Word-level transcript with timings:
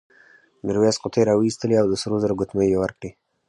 میرويس 0.65 0.97
قوطۍ 1.01 1.21
راوایستې 1.29 1.75
او 1.81 1.87
سرو 2.01 2.17
زرو 2.23 2.37
ګوتمۍ 2.39 2.67
یې 2.71 2.79
ورکړې. 2.83 3.09